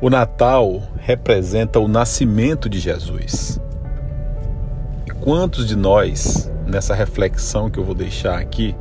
[0.00, 3.60] O Natal representa o nascimento de Jesus.
[5.04, 8.76] E quantos de nós, nessa reflexão que eu vou deixar aqui,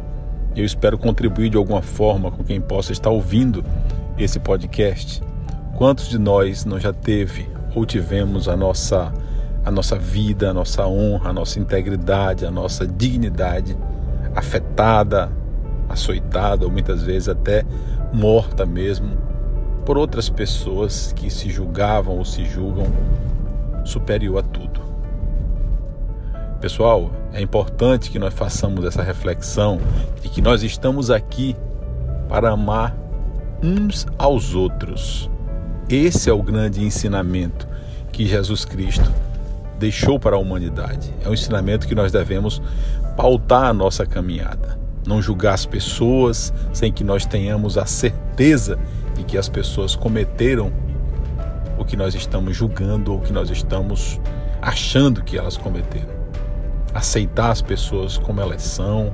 [0.56, 3.66] eu espero contribuir de alguma forma com quem possa estar ouvindo
[4.16, 5.24] esse podcast,
[5.76, 9.12] quantos de nós não já teve ou tivemos a nossa
[9.66, 13.76] a nossa vida, a nossa honra, a nossa integridade, a nossa dignidade
[14.36, 15.30] afetada,
[15.90, 17.66] açoitada ou muitas vezes até
[18.14, 19.18] morta mesmo
[19.88, 22.88] por outras pessoas que se julgavam ou se julgam
[23.86, 24.82] superior a tudo.
[26.60, 29.80] Pessoal, é importante que nós façamos essa reflexão
[30.22, 31.56] de que nós estamos aqui
[32.28, 32.98] para amar
[33.64, 35.30] uns aos outros.
[35.88, 37.66] Esse é o grande ensinamento
[38.12, 39.10] que Jesus Cristo
[39.80, 41.14] deixou para a humanidade.
[41.24, 42.62] É um ensinamento que nós devemos
[43.16, 44.78] pautar a nossa caminhada.
[45.08, 48.78] Não julgar as pessoas sem que nós tenhamos a certeza
[49.18, 50.72] de que as pessoas cometeram
[51.78, 54.20] o que nós estamos julgando ou o que nós estamos
[54.62, 56.16] achando que elas cometeram.
[56.94, 59.14] Aceitar as pessoas como elas são,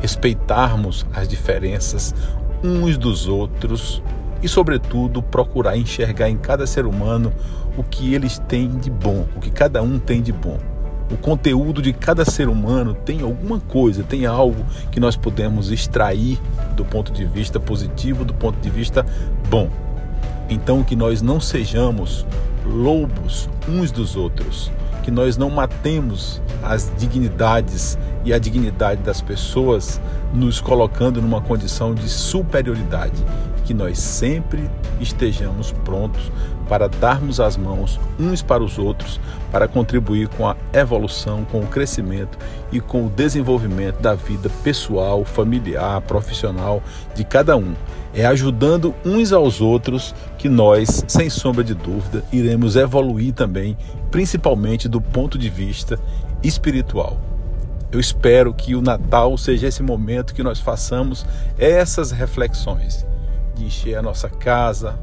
[0.00, 2.14] respeitarmos as diferenças
[2.62, 4.02] uns dos outros
[4.42, 7.32] e, sobretudo, procurar enxergar em cada ser humano
[7.76, 10.58] o que eles têm de bom, o que cada um tem de bom.
[11.12, 16.40] O conteúdo de cada ser humano tem alguma coisa, tem algo que nós podemos extrair
[16.74, 19.04] do ponto de vista positivo, do ponto de vista
[19.50, 19.68] bom.
[20.48, 22.26] Então, que nós não sejamos
[22.64, 30.00] lobos uns dos outros, que nós não matemos as dignidades e a dignidade das pessoas,
[30.32, 33.22] nos colocando numa condição de superioridade,
[33.64, 34.68] que nós sempre
[35.00, 36.30] estejamos prontos
[36.68, 41.66] para darmos as mãos uns para os outros, para contribuir com a evolução, com o
[41.66, 42.38] crescimento
[42.70, 46.82] e com o desenvolvimento da vida pessoal, familiar, profissional
[47.14, 47.74] de cada um.
[48.14, 53.76] É ajudando uns aos outros que nós, sem sombra de dúvida, iremos evoluir também,
[54.10, 55.98] principalmente do ponto de vista
[56.42, 57.18] espiritual.
[57.90, 61.26] Eu espero que o Natal seja esse momento que nós façamos
[61.58, 63.11] essas reflexões
[63.54, 64.98] de encher a nossa casa,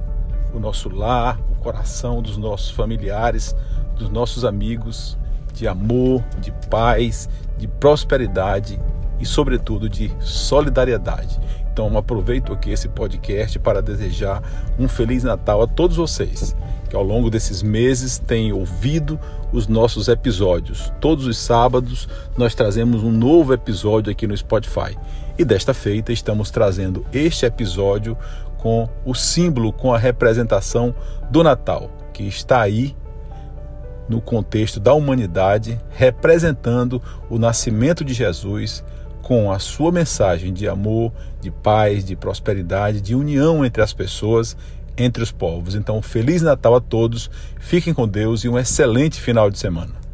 [0.53, 3.55] o nosso lar, o coração dos nossos familiares,
[3.95, 5.17] dos nossos amigos,
[5.53, 8.79] de amor, de paz, de prosperidade
[9.19, 11.39] e, sobretudo, de solidariedade.
[11.71, 14.41] Então, aproveito aqui esse podcast para desejar
[14.77, 16.55] um Feliz Natal a todos vocês
[16.89, 19.19] que ao longo desses meses têm ouvido
[19.51, 20.91] os nossos episódios.
[20.99, 24.97] Todos os sábados nós trazemos um novo episódio aqui no Spotify.
[25.37, 28.17] E desta feita estamos trazendo este episódio
[28.57, 30.93] com o símbolo, com a representação
[31.29, 32.95] do Natal, que está aí
[34.09, 38.83] no contexto da humanidade, representando o nascimento de Jesus
[39.21, 44.57] com a sua mensagem de amor, de paz, de prosperidade, de união entre as pessoas,
[44.99, 45.75] entre os povos.
[45.75, 47.29] Então, feliz Natal a todos,
[47.59, 50.08] fiquem com Deus e um excelente final de semana.